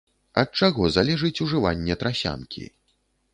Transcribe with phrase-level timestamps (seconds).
[0.41, 2.65] Ад чаго залежыць ужыванне трасянкі.